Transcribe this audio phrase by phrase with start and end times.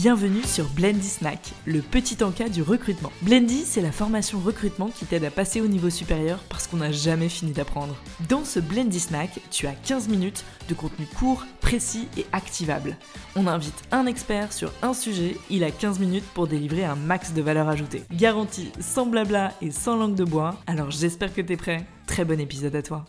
[0.00, 3.10] Bienvenue sur Blendy Snack, le petit encas du recrutement.
[3.22, 6.92] Blendy, c'est la formation recrutement qui t'aide à passer au niveau supérieur parce qu'on n'a
[6.92, 7.96] jamais fini d'apprendre.
[8.28, 12.96] Dans ce Blendy Snack, tu as 15 minutes de contenu court, précis et activable.
[13.34, 17.32] On invite un expert sur un sujet, il a 15 minutes pour délivrer un max
[17.34, 18.04] de valeur ajoutée.
[18.12, 21.84] Garantie sans blabla et sans langue de bois, alors j'espère que t'es prêt.
[22.06, 23.04] Très bon épisode à toi.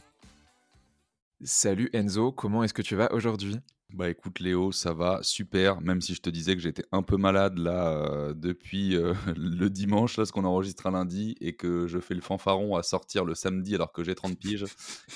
[1.44, 3.59] Salut Enzo, comment est-ce que tu vas aujourd'hui?
[3.93, 7.17] Bah écoute Léo, ça va super, même si je te disais que j'étais un peu
[7.17, 11.88] malade là euh, depuis euh, le dimanche, là ce qu'on enregistre un lundi, et que
[11.88, 14.66] je fais le fanfaron à sortir le samedi alors que j'ai 30 piges,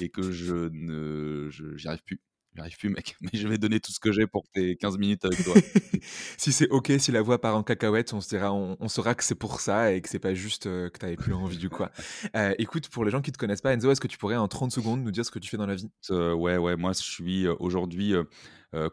[0.02, 2.20] et que je ne j'y arrive plus.
[2.56, 5.26] J'arrive plus, mec, mais je vais donner tout ce que j'ai pour tes 15 minutes
[5.26, 5.56] avec toi.
[6.38, 9.24] si c'est ok, si la voix part en cacahuète, on, se dira, on, saura que
[9.24, 11.70] c'est pour ça et que c'est pas juste euh, que tu n'avais plus envie du
[11.70, 11.92] quoi.
[12.36, 14.48] Euh, écoute, pour les gens qui te connaissent pas, Enzo, est-ce que tu pourrais en
[14.48, 15.90] 30 secondes nous dire ce que tu fais dans la vie?
[16.10, 18.14] Ouais, ouais, moi je suis aujourd'hui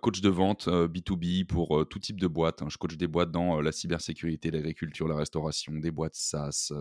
[0.01, 2.63] coach de vente B2B euh, pour euh, tout type de boîte.
[2.63, 2.67] Hein.
[2.69, 6.73] Je coach des boîtes dans la cybersécurité, l'agriculture, la restauration, des boîtes SaaS,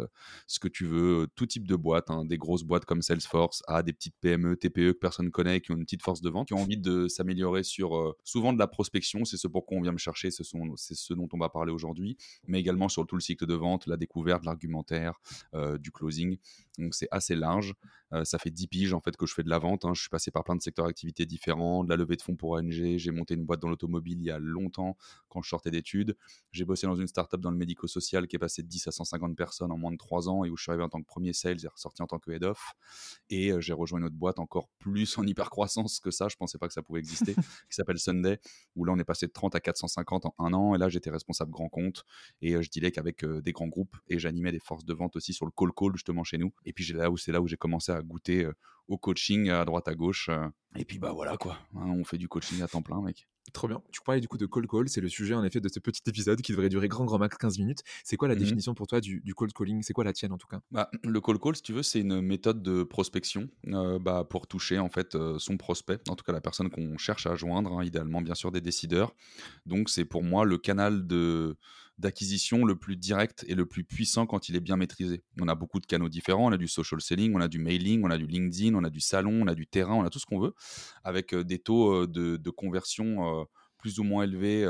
[0.47, 2.25] ce que tu veux, tout type de boîte, hein.
[2.25, 5.71] des grosses boîtes comme Salesforce, à des petites PME, TPE que personne ne connaît, qui
[5.71, 8.67] ont une petite force de vente, qui ont envie de s'améliorer sur souvent de la
[8.67, 11.71] prospection, c'est ce pour quoi on vient me chercher, c'est ce dont on va parler
[11.71, 15.19] aujourd'hui, mais également sur tout le cycle de vente, la découverte, l'argumentaire,
[15.79, 16.37] du closing.
[16.77, 17.73] Donc c'est assez large.
[18.23, 19.85] ça fait 10 piges en fait que je fais de la vente.
[19.85, 19.93] Hein.
[19.93, 22.52] Je suis passé par plein de secteurs d'activité différents, de la levée de fonds pour
[22.52, 26.15] ONG, j'ai monté une boîte dans l'automobile il y a longtemps quand je sortais d'études.
[26.51, 29.35] J'ai bossé dans une startup dans le médico-social qui est passé de 10 à 150
[29.35, 31.33] personnes en moins de 3 ans et où je suis arrivé en tant que premier
[31.33, 32.73] sales et ressorti en tant que head of.
[33.29, 36.27] Et euh, j'ai rejoint une autre boîte encore plus en hyper croissance que ça.
[36.29, 37.35] Je pensais pas que ça pouvait exister,
[37.69, 38.39] qui s'appelle Sunday,
[38.75, 40.75] où là on est passé de 30 à 450 en un an.
[40.75, 42.05] Et là j'étais responsable grand compte
[42.41, 45.15] et euh, je dealais qu'avec euh, des grands groupes et j'animais des forces de vente
[45.15, 46.53] aussi sur le call call justement chez nous.
[46.65, 48.49] Et puis là où c'est là où j'ai commencé à goûter
[48.89, 50.27] au coaching à droite à gauche.
[50.29, 53.27] Euh, et puis bah voilà quoi, hein, on fait du coaching à temps plein, mec.
[53.53, 53.81] Trop bien.
[53.91, 56.01] Tu parlais du coup de call call, c'est le sujet en effet de ce petit
[56.07, 57.83] épisode qui devrait durer grand grand max 15 minutes.
[58.03, 59.81] C'est quoi la mmh définition pour toi du, du cold calling?
[59.81, 60.59] C'est quoi la tienne en tout cas?
[60.71, 64.47] Bah, Le call call, si tu veux, c'est une méthode de prospection euh, bah, pour
[64.47, 67.73] toucher en fait euh, son prospect, en tout cas la personne qu'on cherche à joindre,
[67.73, 69.15] hein, idéalement bien sûr des décideurs.
[69.65, 71.58] Donc c'est pour moi le canal de
[71.99, 75.21] d'acquisition le plus direct et le plus puissant quand il est bien maîtrisé.
[75.39, 78.02] On a beaucoup de canaux différents, on a du social selling, on a du mailing,
[78.03, 80.19] on a du LinkedIn, on a du salon, on a du terrain, on a tout
[80.19, 80.53] ce qu'on veut,
[81.03, 83.39] avec euh, des taux euh, de, conversion euh,
[83.79, 84.65] plus ou moins élevés.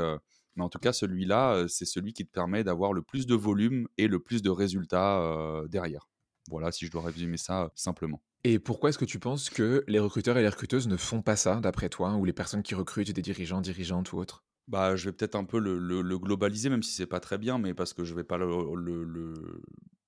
[0.56, 3.88] mais en tout cas, celui-là, c'est celui qui te permet d'avoir le plus de volume
[3.98, 6.08] et le plus de résultats derrière.
[6.48, 8.22] Voilà, si je dois résumer ça simplement.
[8.42, 11.36] Et pourquoi est-ce que tu penses que les recruteurs et les recruteuses ne font pas
[11.36, 14.44] ça, d'après toi, ou les personnes qui recrutent des dirigeants, dirigeantes ou autres?
[14.66, 17.74] Bah, je vais peut-être un peu le, globaliser, même si c'est pas très bien, mais
[17.74, 19.62] parce que je vais pas le,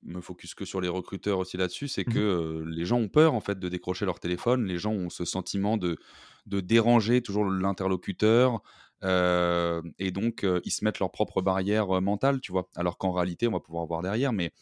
[0.04, 3.34] me focus que sur les recruteurs aussi là-dessus, c'est mmh que les gens ont peur
[3.34, 5.96] en fait de décrocher leur téléphone, les gens ont ce sentiment de,
[6.46, 8.62] de déranger toujours l'interlocuteur,
[9.02, 13.52] et donc ils se mettent leur propre barrière mentale, tu vois, alors qu'en réalité on
[13.52, 14.52] va pouvoir voir derrière, mais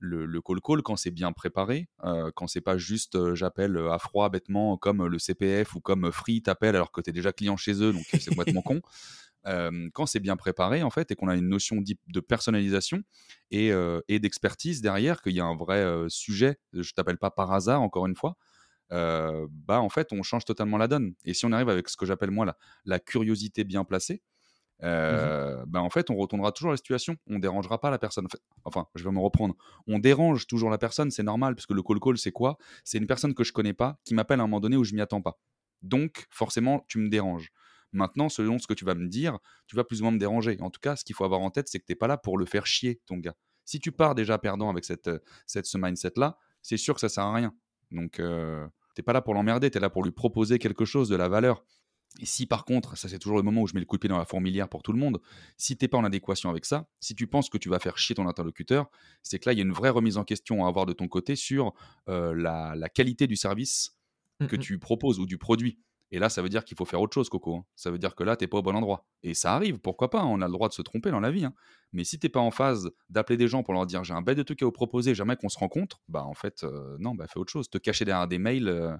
[0.00, 3.92] le, call call quand c'est bien préparé, euh, quand c'est pas juste euh, j'appelle euh,
[3.92, 7.32] à froid bêtement comme le CPF ou comme Free t'appelle alors que tu es déjà
[7.32, 8.80] client chez eux, donc c'est complètement con.
[9.94, 13.02] quand c'est bien préparé en fait et qu'on a une notion de personnalisation
[13.50, 13.72] et,
[14.18, 18.14] d'expertise derrière, qu'il y a un vrai sujet, je t'appelle pas par hasard encore une
[18.14, 18.36] fois,
[18.90, 21.14] bah en fait on change totalement la donne.
[21.24, 24.22] Et si on arrive avec ce que j'appelle moi la curiosité bien placée,
[24.80, 27.16] Mmh euh, ben en fait, on retournera toujours la situation.
[27.26, 28.26] On dérangera pas la personne.
[28.64, 29.54] Enfin, je vais me reprendre.
[29.86, 32.56] On dérange toujours la personne, c'est normal, parce que le call call, c'est quoi?
[32.84, 34.94] C'est une personne que je connais pas qui m'appelle à un moment donné où je
[34.94, 35.38] m'y attends pas.
[35.82, 37.50] Donc, forcément, tu me déranges.
[37.92, 40.56] Maintenant, selon ce que tu vas me dire, tu vas plus ou moins me déranger.
[40.60, 42.16] En tout cas, ce qu'il faut avoir en tête, c'est que tu n'es pas là
[42.16, 43.34] pour le faire chier, ton gars.
[43.64, 45.10] Si tu pars déjà perdant avec cette,
[45.46, 47.54] cette ce mindset-là, c'est sûr que ça sert à rien.
[47.90, 50.84] Donc, euh, tu n'es pas là pour l'emmerder, tu es là pour lui proposer quelque
[50.84, 51.64] chose de la valeur.
[52.18, 54.00] Et si par contre, ça c'est toujours le moment où je mets le coup de
[54.00, 55.20] pied dans la fourmilière pour tout le monde,
[55.56, 57.98] si tu n'es pas en adéquation avec ça, si tu penses que tu vas faire
[57.98, 58.90] chier ton interlocuteur,
[59.22, 61.06] c'est que là, il y a une vraie remise en question à avoir de ton
[61.06, 61.72] côté sur
[62.08, 63.96] euh, la, qualité du service
[64.40, 65.78] mmh que tu proposes ou du produit.
[66.12, 67.56] Et là, ça veut dire qu'il faut faire autre chose, Coco.
[67.56, 67.64] Hein.
[67.76, 69.06] Ça veut dire que là, tu n'es pas au bon endroit.
[69.22, 71.44] Et ça arrive, pourquoi pas, on a le droit de se tromper dans la vie.
[71.44, 71.54] Hein.
[71.92, 74.22] Mais si tu n'es pas en phase d'appeler des gens pour leur dire j'ai un
[74.22, 77.14] bête de truc à vous proposer, jamais qu'on se rencontre, bah en fait, euh, non,
[77.14, 77.70] bah fais autre chose.
[77.70, 78.96] Te cacher derrière des mails, euh,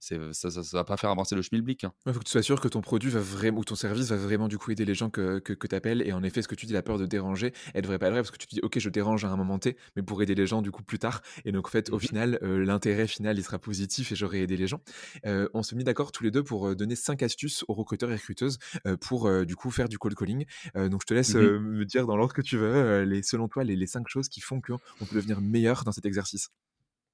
[0.00, 1.82] ça, ça, va pas faire avancer le schmilblick.
[1.82, 2.12] Il hein.
[2.12, 4.48] faut que tu sois sûr que ton produit va vraiment, ou ton service va vraiment
[4.48, 6.02] du coup aider les gens que, que, tu appelles.
[6.06, 8.12] Et en effet, ce que tu dis, la peur de déranger, elle devrait pas être
[8.12, 10.22] vraie parce que tu te dis, ok, je dérange à un moment T, mais pour
[10.22, 11.22] aider les gens du coup plus tard.
[11.44, 14.56] Et donc en fait, au final, euh, l'intérêt final, il sera positif et j'aurai aidé
[14.56, 14.80] les gens.
[15.26, 18.10] Euh, on se mit d'accord tous les deux pour euh, donner cinq astuces aux recruteurs
[18.10, 18.58] et recruteuses
[19.00, 20.44] pour du coup faire du call calling.
[20.74, 23.76] donc je te laisse me dire dans l'ordre que tu veux, les, selon toi, les,
[23.76, 26.50] les cinq choses qui font qu'on peut devenir meilleur dans cet exercice.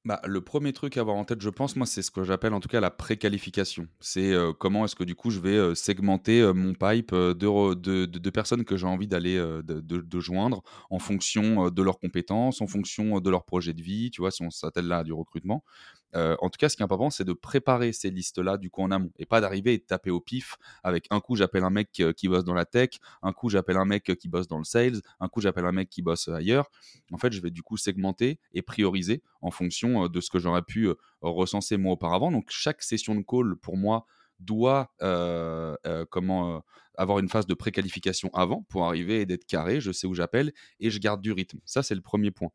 [0.06, 2.54] Bah, le premier truc à avoir en tête, je pense, moi, c'est ce que j'appelle
[2.54, 3.88] en tout cas la préqualification.
[3.98, 7.74] C'est euh, comment est-ce que du coup je vais euh, segmenter euh, mon pipe de,
[7.74, 13.18] de, personnes que j'ai envie d'aller de, joindre en fonction de leurs compétences, en fonction
[13.18, 15.64] de leur projet de vie, tu vois, si on s'attelle là à du recrutement.
[16.16, 18.82] Euh, en tout cas, ce qui est important, c'est de préparer ces listes-là du coup
[18.82, 21.70] en amont et pas d'arriver et de taper au pif avec un coup j'appelle un
[21.70, 22.90] mec euh, qui bosse dans la tech,
[23.22, 25.72] un coup j'appelle un mec euh, qui bosse dans le sales, un coup j'appelle un
[25.72, 26.70] mec qui bosse ailleurs.
[27.12, 30.62] En fait, je vais du coup segmenter et prioriser en fonction de ce que j'aurais
[30.62, 30.88] pu
[31.20, 32.32] recenser moi auparavant.
[32.32, 34.06] Donc chaque session de call pour moi
[34.40, 34.90] doit
[36.98, 39.80] avoir une phase de préqualification avant pour arriver et d'être carré.
[39.80, 41.58] Je sais où j'appelle et je garde du rythme.
[41.64, 42.50] Ça c'est le premier point.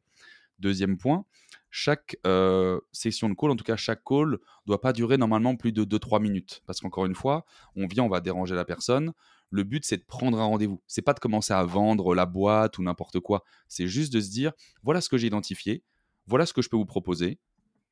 [0.62, 1.25] Deuxième point,
[1.72, 5.72] chaque euh, session de call, en tout cas chaque call, doit pas durer normalement plus
[5.72, 6.62] de 2-3 minutes.
[6.68, 9.13] Parce qu'encore une fois, on vient, on va déranger la personne.
[9.50, 10.81] Le but, c'est de prendre un rendez-vous.
[10.88, 13.44] C'est pas de commencer à vendre la boîte ou n'importe quoi.
[13.68, 14.54] C'est juste de se dire,
[14.84, 15.84] voilà ce que j'ai identifié,
[16.28, 17.40] voilà ce que je peux vous proposer.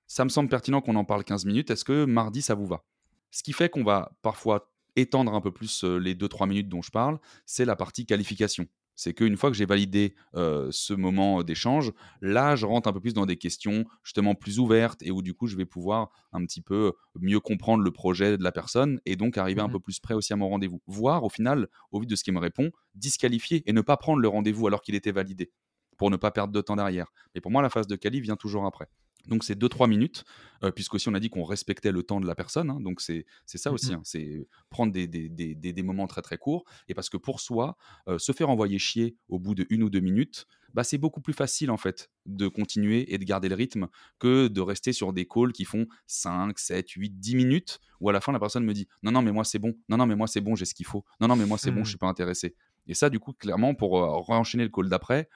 [0.07, 1.71] Ça me semble pertinent qu'on en parle 15 minutes.
[1.71, 2.85] Est-ce que mardi, ça vous va?
[3.31, 6.81] Ce qui fait qu'on va parfois étendre un peu plus euh, les 2-3 minutes dont
[6.81, 8.67] je parle, c'est la partie qualification.
[9.01, 12.99] C'est qu'une fois que j'ai validé euh, ce moment d'échange, là, je rentre un peu
[12.99, 16.45] plus dans des questions justement plus ouvertes et où du coup, je vais pouvoir un
[16.45, 19.71] petit peu mieux comprendre le projet de la personne et donc arriver un Mhm.
[19.71, 20.81] peu plus près aussi à mon rendez-vous.
[20.85, 24.19] Voire au final, au vu de ce qu'il me répond, disqualifier et ne pas prendre
[24.19, 25.49] le rendez-vous alors qu'il était validé
[25.97, 27.07] pour ne pas perdre de temps derrière.
[27.33, 28.89] Mais pour moi, la phase de quali vient toujours après.
[29.29, 30.25] Donc c'est 2-3 minutes,
[30.63, 32.69] euh, puisque aussi on a dit qu'on respectait le temps de la personne.
[32.69, 33.97] hein, donc c'est ça aussi, Mhm.
[33.97, 36.65] hein, c'est prendre des, des, des, des- des moments très très courts.
[36.87, 37.77] Et parce que pour soi,
[38.07, 41.21] euh, se faire envoyer chier au bout de une ou deux minutes, bah, c'est beaucoup
[41.21, 43.87] plus facile en fait de continuer et de garder le rythme
[44.19, 48.13] que de rester sur des calls qui font 5, 7, 8, 10 minutes, où à
[48.13, 50.15] la fin la personne me dit non, non, mais moi c'est bon, non, non, mais
[50.15, 51.97] moi c'est bon, j'ai ce qu'il faut, non, non, mais moi c'est bon, je suis
[51.97, 52.55] pas intéressé.
[52.87, 55.29] Et ça, du coup, clairement, pour euh, enchaîner le call d'après,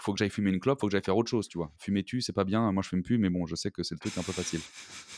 [0.00, 1.72] faut que j'aille fumer une clope, faut que j'aille faire autre chose, tu vois.
[1.78, 3.94] Fumer tu, c'est pas bien, moi je fume plus, mais bon, je sais que c'est
[3.94, 4.60] le truc un peu facile.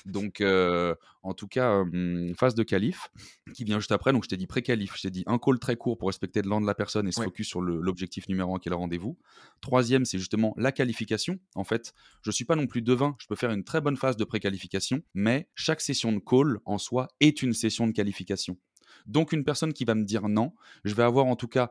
[0.06, 3.08] Donc, euh, en tout cas, hum, phase de qualif
[3.54, 4.12] qui vient juste après.
[4.12, 6.48] Donc, je t'ai dit pré-qualif, je t'ai dit un call très court pour respecter le
[6.50, 7.26] land de la personne et se Ouais.
[7.26, 9.16] focus sur l'objectif numéro un qui est le rendez-vous.
[9.62, 11.38] Troisième, c'est justement la qualification.
[11.54, 14.16] En fait, je suis pas non plus devin, je peux faire une très bonne phase
[14.16, 18.58] de pré-qualification, mais chaque session de call en soi est une session de qualification.
[19.06, 20.52] Donc, une personne qui va me dire non,
[20.84, 21.70] je vais avoir en tout cas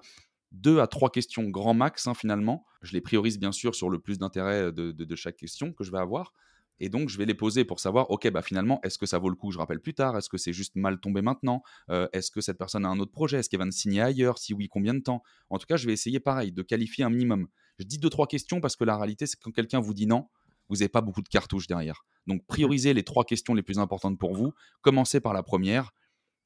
[0.54, 2.66] deux à trois questions grand max hein, finalement.
[2.82, 5.84] Je les priorise bien sûr sur le plus d'intérêt de, de- de chaque question que
[5.84, 6.34] je vais avoir.
[6.80, 9.30] Et donc, je vais les poser pour savoir, OK, bah finalement, est-ce que ça vaut
[9.30, 10.18] le coup que je rappelle plus tard?
[10.18, 11.62] Est-ce que c'est juste mal tombé maintenant?
[11.92, 13.38] Euh, Est-ce que cette personne a un autre projet?
[13.38, 14.40] Est-ce qu'elle va me signer ailleurs?
[14.40, 15.22] Si oui, combien de temps?
[15.50, 17.48] En tout cas, je vais essayer pareil, de qualifier un minimum.
[17.78, 20.08] Je dis deux, trois questions parce que la réalité, c'est que quand quelqu'un vous dit
[20.08, 20.30] non,
[20.68, 22.06] vous n'avez pas beaucoup de cartouches derrière.
[22.26, 24.54] Donc, priorisez les trois questions les plus importantes pour vous.
[24.82, 25.92] Commencez par la première.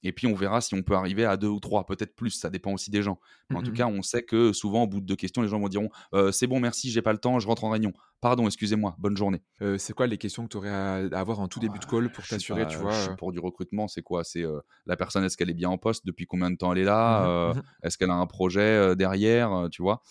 [0.03, 2.49] Et puis on verra si on peut arriver à deux ou trois, peut-être plus, ça
[2.49, 3.19] dépend aussi des gens.
[3.49, 3.77] Mais en tout Mhm.
[3.77, 5.81] cas, on sait que souvent, au bout de deux questions, les gens vont dire
[6.13, 7.93] Euh, C'est bon, merci, j'ai pas le temps, je rentre en réunion.
[8.21, 9.41] Pardon, excusez-moi, bonne journée.
[9.61, 12.09] Euh, c'est quoi les questions que tu aurais à, avoir en tout début de call
[12.09, 14.23] pour t'assurer, tu vois Pour du recrutement, c'est quoi?
[14.23, 16.05] C'est euh, la personne, est-ce qu'elle est bien en poste?
[16.05, 17.21] Depuis combien de temps elle est là?
[17.21, 17.61] Mhm, Euh.
[17.83, 19.67] Est-ce qu'elle a un projet derrière?
[19.71, 20.01] Tu vois?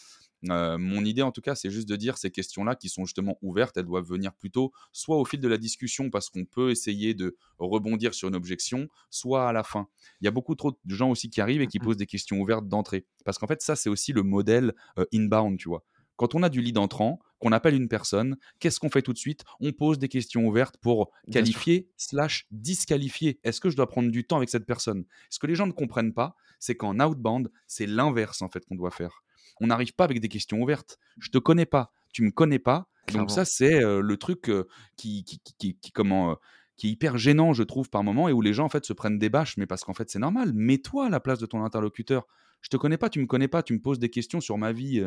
[0.50, 3.38] Euh, mon idée en tout cas, c'est juste de dire ces questions-là qui sont justement
[3.42, 7.14] ouvertes, elles doivent venir plutôt soit au fil de la discussion parce qu'on peut essayer
[7.14, 9.88] de rebondir sur une objection, soit à la fin.
[10.20, 12.38] Il y a beaucoup trop de gens aussi qui arrivent et qui posent des questions
[12.40, 13.06] ouvertes d'entrée.
[13.24, 15.84] Parce qu'en fait, ça, c'est aussi le modèle euh, inbound, tu vois.
[16.16, 19.18] Quand on a du lead entrant, qu'on appelle une personne, qu'est-ce qu'on fait tout de
[19.18, 19.44] suite?
[19.60, 23.38] On pose des questions ouvertes pour qualifier slash disqualifier.
[23.44, 25.04] Est-ce que je dois prendre du temps avec cette personne?
[25.28, 28.76] Ce que les gens ne comprennent pas, c'est qu'en outbound, c'est l'inverse en fait qu'on
[28.76, 29.22] doit faire.
[29.60, 30.98] On n'arrive pas avec des questions ouvertes.
[31.18, 32.88] Je te connais pas, tu me connais pas.
[33.06, 33.26] Clairement.
[33.26, 35.40] Donc ça, c'est euh, le truc euh, qui, qui,
[35.80, 36.34] qui- comment, euh,
[36.76, 38.92] qui est hyper gênant, je trouve, par moment, et où les gens en fait se
[38.92, 40.52] prennent des bâches, mais parce qu'en fait c'est normal.
[40.52, 42.26] Mets-toi à la place de ton interlocuteur.
[42.62, 44.72] Je te connais pas, tu me connais pas, tu me poses des questions sur ma
[44.72, 45.02] vie.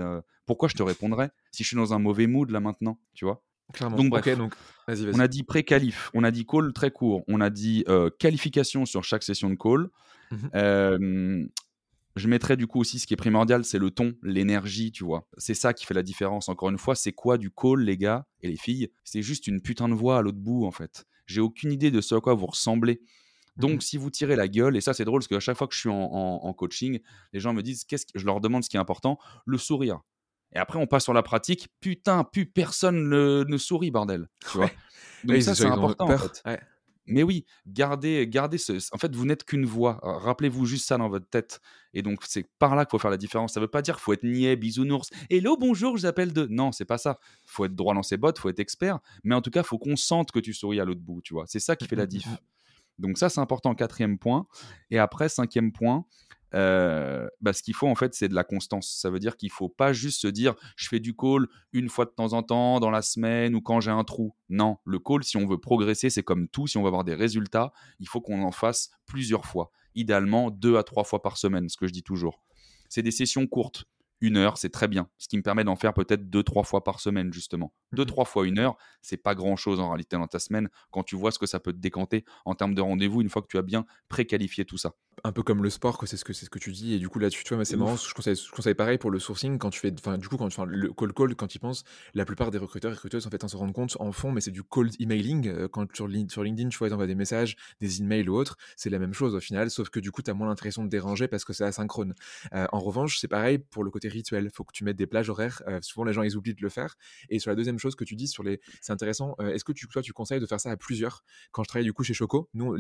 [0.46, 3.44] pourquoi je te répondrais si je suis dans un mauvais mood là maintenant, tu vois?
[3.74, 3.98] Clairement.
[3.98, 4.38] Donc, bref.
[4.38, 4.56] Donc
[4.88, 5.16] vas-y, vas-y.
[5.16, 7.84] On a dit pré-qualif, on a dit call très court, on a dit
[8.18, 9.90] qualification sur chaque session de call.
[10.32, 10.50] Mhm.
[10.56, 11.46] Euh,
[12.16, 15.28] je mettrais du coup aussi ce qui est primordial, c'est le ton, l'énergie, tu vois.
[15.38, 16.50] C'est ça qui fait la différence.
[16.50, 18.90] Encore une fois, c'est quoi du call, les gars et les filles?
[19.04, 21.06] C'est juste une putain de voix à l'autre bout, en fait.
[21.28, 23.02] J'ai aucune idée de ce à quoi vous ressemblez.
[23.58, 23.82] Donc, Mhm.
[23.82, 25.80] si vous tirez la gueule, et ça c'est drôle parce qu'à chaque fois que je
[25.82, 27.00] suis en, en- en coaching,
[27.34, 30.00] les gens me disent, qu'est-ce que je leur demande ce qui est important, le sourire.
[30.54, 31.68] Et après, on passe sur la pratique.
[31.80, 34.28] Putain, plus personne ne, ne sourit, bordel.
[34.50, 34.72] Tu vois.
[35.26, 36.06] Donc ça, c'est important.
[36.06, 36.22] en peur.
[36.24, 36.42] fait.
[36.50, 36.60] Ouais.
[37.10, 38.74] Mais oui, gardez, gardez ce.
[38.94, 40.00] En fait, vous n'êtes qu'une voix.
[40.04, 41.60] Rappelez-vous juste ça dans votre tête.
[41.94, 43.54] Et donc, c'est par là qu'il faut faire la différence.
[43.54, 45.10] Ça veut pas dire qu'il faut être niais, bisounours.
[45.30, 46.48] Hello, bonjour, je vous de.
[46.50, 47.20] Non, c'est pas ça.
[47.46, 49.00] faut être droit dans ses bottes, faut être expert.
[49.24, 51.46] Mais en tout cas, faut qu'on sente que tu souris à l'autre bout, tu vois.
[51.48, 52.28] C'est ça qui fait la diff.
[53.00, 53.74] Donc, ça, c'est important.
[53.76, 54.46] Quatrième point.
[54.92, 56.06] Et après, cinquième point,
[56.52, 58.92] bah, ce qu'il faut en fait, c'est de la constance.
[59.00, 62.06] Ça veut dire qu'il faut pas juste se dire je fais du call une fois
[62.06, 64.34] de temps en temps dans la semaine ou quand j'ai un trou.
[64.50, 66.68] Non, le call, si on veut progresser, c'est comme tout.
[66.68, 69.72] Si on veut avoir des résultats, il faut qu'on en fasse plusieurs fois.
[69.96, 72.42] Idéalement, deux à trois fois par semaine, ce que je dis toujours.
[72.90, 73.86] C'est des sessions courtes
[74.22, 75.10] une heure, c'est très bien.
[75.18, 77.74] Ce qui me permet d'en faire peut-être deux, trois fois par semaine, justement.
[77.92, 80.68] Deux, mmh trois fois une heure, c'est pas grand chose en réalité dans ta semaine
[80.90, 83.44] quand tu vois ce que ça peut te décanter en termes de rendez-vous une fois
[83.44, 86.34] que tu as bien préqualifié tout ça un peu comme le sport, c'est ce que
[86.34, 86.94] c'est ce que tu dis.
[86.94, 87.96] Et du coup, là, tu, vois, c'est marrant.
[87.96, 90.50] Je conseille, je conseille pareil pour le sourcing quand tu fais, enfin, du coup, quand
[90.50, 91.84] tu le call call, quand ils pensent,
[92.14, 94.42] la plupart des recruteurs et recruteuses en fait, en se rendent compte en fond, mais
[94.42, 95.48] c'est du cold emailing.
[95.48, 98.58] Euh, quand sur, sur LinkedIn, tu vois, ils envoient des messages, des emails ou autres,
[98.76, 100.90] c'est la même chose au final, sauf que du coup, tu as moins l'impression de
[100.90, 102.14] déranger parce que c'est asynchrone.
[102.54, 104.50] Euh, en revanche, c'est pareil pour le côté rituel.
[104.54, 105.62] Faut que tu mettes des plages horaires.
[105.68, 106.96] Euh, souvent, les gens ils oublient de le faire.
[107.30, 109.36] Et sur la deuxième chose que tu dis sur les, c'est intéressant.
[109.40, 111.24] Est-ce que tu, toi, tu conseilles de faire ça à plusieurs?
[111.52, 112.78] Quand je travaillais du coup chez Choco, nous,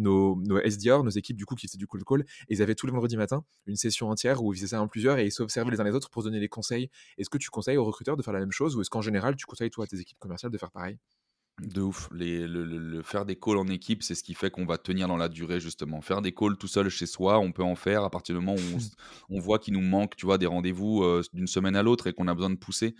[0.00, 2.86] nos, nos SDR, nos équipes du coup qui faisaient du cold call, ils avaient tous
[2.86, 5.70] les vendredis matin une session entière où ils faisaient ça en plusieurs et ils s'observaient
[5.70, 6.90] les uns les autres pour donner des conseils.
[7.18, 9.36] Est-ce que tu conseilles aux recruteurs de faire la même chose ou est-ce qu'en général
[9.36, 10.98] tu conseilles toi à tes équipes commerciales de faire pareil?
[11.60, 12.08] De ouf.
[12.12, 15.16] Les, le, faire des calls en équipe, c'est ce qui fait qu'on va tenir dans
[15.16, 16.00] la durée, justement.
[16.00, 18.58] Faire des calls tout seul chez soi, on peut en faire à partir du moment
[18.58, 18.78] où
[19.34, 22.12] on, voit qu'il nous manque, tu vois, des rendez-vous euh, d'une semaine à l'autre et
[22.12, 22.94] qu'on a besoin de pousser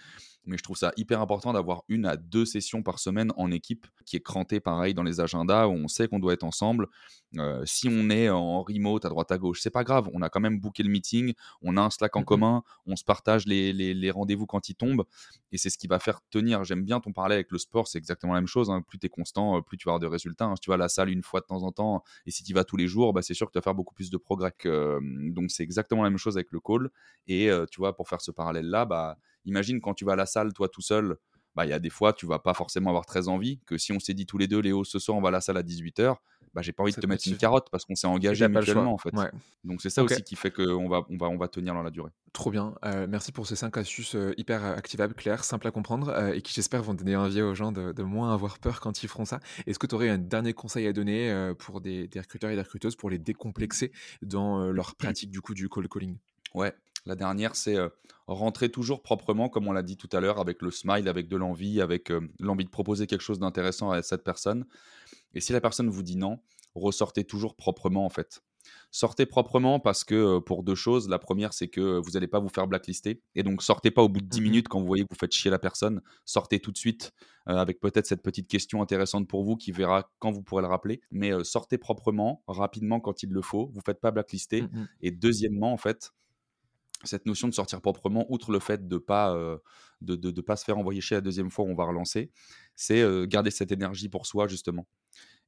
[0.46, 3.86] mais je trouve ça hyper important d'avoir une à deux sessions par semaine en équipe
[4.04, 6.88] qui est crantée pareil dans les agendas où on sait qu'on doit être ensemble.
[7.36, 10.30] Euh, si on est en remote à droite à gauche, c'est pas grave, on a
[10.30, 13.44] quand même booké le meeting, on a un Slack en mmh commun, on se partage
[13.46, 15.04] les, les, rendez-vous quand ils tombent
[15.52, 16.64] et c'est ce qui va faire tenir.
[16.64, 18.70] J'aime bien ton parler avec le sport, c'est exactement la même chose.
[18.70, 18.80] Hein.
[18.80, 20.46] Plus tu es constant, euh, plus tu vas avoir de résultats.
[20.46, 20.56] Hein.
[20.56, 22.54] Si tu vas à la salle une fois de temps en temps et si tu
[22.54, 24.54] vas tous les jours, bah, c'est sûr que tu vas faire beaucoup plus de progrès.
[24.62, 26.90] donc c'est exactement la même chose avec le call.
[27.26, 30.26] Et euh, tu vois, pour faire ce parallèle-là, bah, imagine quand tu vas à la
[30.26, 31.16] salle, toi tout seul,
[31.58, 33.58] bah, il y a des fois, tu vas pas forcément avoir très envie.
[33.66, 35.40] Que si on s'est dit tous les deux, Léo, ce soir, on va à la
[35.40, 36.14] salle à 18h,
[36.54, 38.98] bah, j'ai pas envie de te mettre une carotte parce qu'on s'est engagé mutuellement, en
[38.98, 39.10] fait.
[39.64, 41.90] Donc, c'est ça aussi qui fait qu'on va, on va, on va tenir dans la
[41.90, 42.10] durée.
[42.32, 42.74] Trop bien.
[42.84, 46.42] Euh, merci pour ces 5 astuces euh, hyper activables, claires, simples à comprendre euh, et
[46.42, 49.40] qui, j'espère, vont donner envie aux gens de, moins avoir peur quand ils feront ça.
[49.66, 52.62] Est-ce que tu aurais un dernier conseil à donner pour des, des, recruteurs et des
[52.62, 53.90] recruteuses pour les décomplexer
[54.22, 56.16] dans leur pratique du coup du call calling?
[56.54, 56.72] Ouais,
[57.08, 57.76] la dernière, c'est
[58.26, 61.36] rentrer toujours proprement, comme on l'a dit tout à l'heure, avec le smile, avec de
[61.36, 64.66] l'envie, avec l'envie de proposer quelque chose d'intéressant à cette personne.
[65.34, 66.38] Et si la personne vous dit non,
[66.74, 68.42] ressortez toujours proprement en fait.
[68.90, 71.08] Sortez proprement parce que pour deux choses.
[71.08, 73.22] La première, c'est que vous n'allez pas vous faire blacklister.
[73.34, 75.18] Et donc, sortez pas au bout de 10 mmh minutes quand vous voyez que vous
[75.18, 76.00] faites chier la personne.
[76.24, 77.12] Sortez tout de suite
[77.46, 81.00] avec peut-être cette petite question intéressante pour vous qui verra quand vous pourrez le rappeler.
[81.10, 83.66] Mais sortez proprement, rapidement quand il le faut.
[83.68, 84.62] Vous ne faites pas blacklister.
[84.62, 86.12] Mmh Et deuxièmement, en fait,
[87.04, 89.58] cette notion de sortir proprement, outre le fait de ne pas, euh,
[90.00, 92.30] de, de, pas se faire envoyer chez la deuxième fois où on va relancer,
[92.74, 94.86] c'est euh, garder cette énergie pour soi, justement.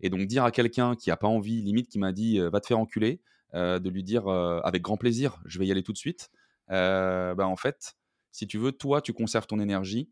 [0.00, 2.60] Et donc dire à quelqu'un qui n'a pas envie, limite qui m'a dit euh, va
[2.60, 3.20] te faire enculer,
[3.52, 6.30] de lui dire avec grand plaisir, je vais y aller tout de suite,
[6.68, 7.96] bah, en fait,
[8.30, 10.08] si tu veux, toi, tu conserves ton énergie,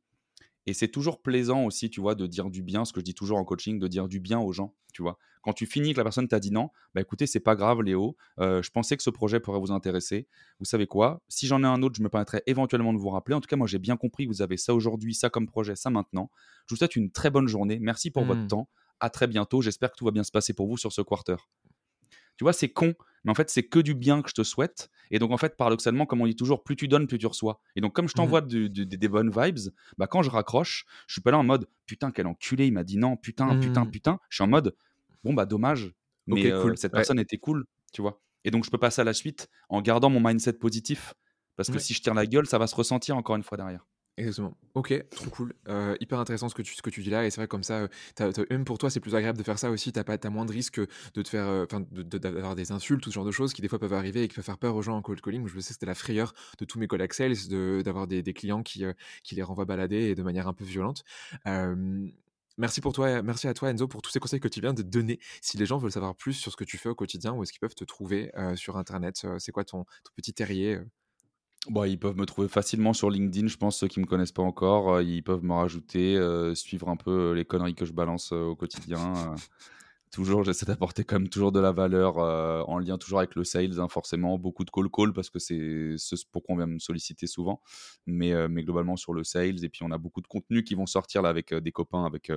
[0.69, 3.15] et c'est toujours plaisant aussi, tu vois, de dire du bien, ce que je dis
[3.15, 5.17] toujours en coaching, de dire du bien aux gens, tu vois.
[5.41, 8.19] Quand tu finis que la personne t'a dit non, bah écoutez, c'est pas grave, Léo,
[8.39, 10.29] euh, je pensais que ce projet pourrait vous intéresser.
[10.59, 11.23] Vous savez quoi?
[11.27, 13.35] Si j'en ai un autre, je me permettrai éventuellement de vous rappeler.
[13.35, 15.75] En tout cas, moi, j'ai bien compris que vous avez ça aujourd'hui, ça comme projet,
[15.75, 16.31] ça maintenant.
[16.67, 17.79] Je vous souhaite une très bonne journée.
[17.79, 18.49] Merci pour votre mmh.
[18.49, 18.69] temps.
[19.01, 19.63] À très bientôt.
[19.63, 21.37] J'espère que tout va bien se passer pour vous sur ce quarter.
[22.38, 24.90] Tu vois, c'est con, mais en fait, c'est que du bien que je te souhaite.
[25.11, 27.61] Et donc, en fait, paradoxalement, comme on dit toujours, plus tu donnes, plus tu reçois.
[27.76, 29.59] Et donc, comme je mmh t'envoie des bonnes vibes,
[29.99, 32.85] bah, quand je raccroche, je suis pas là en mode putain, quel enculé, il m'a
[32.85, 33.90] dit non, putain, putain, mmh.
[33.90, 34.21] putain.
[34.30, 34.75] Je suis en mode
[35.25, 35.92] bon, bah, dommage,
[36.26, 38.21] mais euh, cette personne était cool, tu vois.
[38.45, 41.14] Et donc, je peux passer à la suite en gardant mon mindset positif.
[41.57, 43.85] Parce que si je tire la gueule, ça va se ressentir encore une fois derrière.
[44.19, 44.57] Exactement.
[44.75, 45.55] Ok, trop cool.
[45.69, 47.25] Euh, hyper intéressant ce que tu, ce que tu dis là.
[47.25, 47.89] Et c'est vrai, comme ça,
[48.21, 49.93] euh, même pour toi, c'est plus agréable de faire ça aussi.
[49.93, 53.25] Tu as, moins de risques de te faire, euh, d'avoir des insultes ou ce genre
[53.25, 55.03] de choses qui des fois peuvent arriver et qui peuvent faire peur aux gens en
[55.03, 55.47] cold calling.
[55.47, 57.37] Je sais que c'était la frayeur de tous mes collègues sales
[57.85, 58.85] d'avoir des, des, clients qui,
[59.23, 61.05] qui les renvoient balader et de manière un peu violente.
[62.57, 64.83] Merci pour toi, merci à toi Enzo pour tous ces conseils que tu viens de
[64.83, 65.21] donner.
[65.41, 67.53] Si les gens veulent savoir plus sur ce que tu fais au quotidien, où est-ce
[67.53, 70.81] qu'ils peuvent te trouver sur Internet C'est quoi ton, ton, petit terrier
[71.67, 74.33] Bon, ils peuvent me trouver facilement sur LinkedIn, je pense, ceux qui ne me connaissent
[74.33, 74.95] pas encore.
[74.95, 78.33] Euh, ils peuvent me rajouter, euh, suivre un peu euh, les conneries que je balance
[78.33, 79.35] au quotidien.
[80.12, 82.17] toujours, j'essaie d'apporter quand même toujours de la valeur
[82.69, 84.38] en lien toujours avec le sales, hein, forcément.
[84.38, 87.61] Beaucoup de call-call parce que c'est ce pourquoi on vient me solliciter souvent.
[88.07, 89.62] Mais, mais globalement sur le sales.
[89.65, 92.33] Et puis, on a beaucoup de contenus qui vont sortir là avec des copains, avec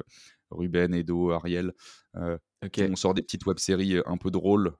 [0.49, 1.73] Ruben, Edo, Ariel.
[2.15, 4.73] On sort des petites web-séries un peu drôles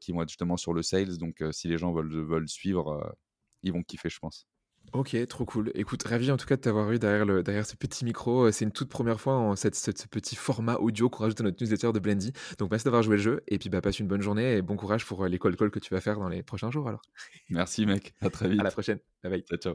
[0.00, 1.18] qui vont être justement sur le sales.
[1.18, 3.14] Donc, si les gens veulent, veulent suivre
[3.64, 4.46] ils vont kiffer, je pense.
[4.92, 5.72] Ok, trop cool.
[5.74, 8.52] Écoute, ravi en tout cas de t'avoir eu derrière, le, derrière ce petit micro.
[8.52, 11.42] C'est une toute première fois en cette, cette- ce petit format audio qu'on rajoute à
[11.44, 12.32] notre newsletter de Blendy.
[12.58, 14.76] Donc merci d'avoir joué le jeu et puis bah, passe une bonne journée et bon
[14.76, 17.02] courage pour euh, les call calls que tu vas faire dans les prochains jours alors.
[17.50, 18.62] Merci mec, à très À vite.
[18.62, 19.00] la prochaine.
[19.22, 19.42] Bye bye.
[19.44, 19.74] Ciao, ciao.